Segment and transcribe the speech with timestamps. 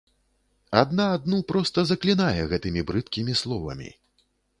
[0.81, 3.93] Адна адну проста заклінае гэтымі брыдкімі словамі.